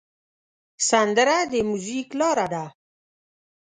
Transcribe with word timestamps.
سندره 0.89 1.37
د 1.51 1.53
میوزیک 1.67 2.09
لاره 2.19 2.47
ده 2.53 2.65